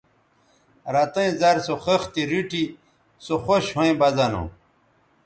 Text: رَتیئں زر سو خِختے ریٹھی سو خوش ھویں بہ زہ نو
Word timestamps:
رَتیئں 0.93 1.31
زر 1.39 1.57
سو 1.65 1.73
خِختے 1.83 2.23
ریٹھی 2.29 2.63
سو 3.25 3.35
خوش 3.45 3.65
ھویں 3.75 3.93
بہ 3.99 4.07
زہ 4.15 4.25
نو 4.31 4.43